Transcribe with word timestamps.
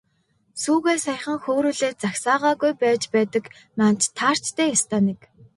Сүүгээ 0.61 0.97
саяхан 1.05 1.37
хөөрүүлээд 1.43 1.97
загсаагаагүй 2.03 2.71
байж 2.81 3.01
байдаг 3.13 3.45
маань 3.77 3.99
таарч 4.17 4.45
дээ, 4.55 4.69
ёстой 4.75 5.01
нэг. 5.07 5.19